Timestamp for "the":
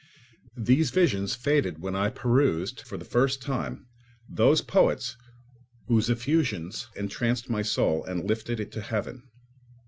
2.97-3.05